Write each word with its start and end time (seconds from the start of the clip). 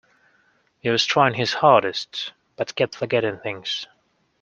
He 0.79 0.89
was 0.89 1.05
trying 1.05 1.35
his 1.35 1.53
hardest, 1.53 2.31
but 2.55 2.73
kept 2.73 2.95
forgetting 2.95 3.37
things. 3.37 3.85